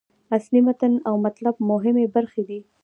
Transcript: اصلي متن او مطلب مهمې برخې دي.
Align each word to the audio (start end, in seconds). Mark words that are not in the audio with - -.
اصلي 0.37 0.59
متن 0.67 0.93
او 1.07 1.15
مطلب 1.25 1.55
مهمې 1.69 2.05
برخې 2.15 2.43
دي. 2.49 2.59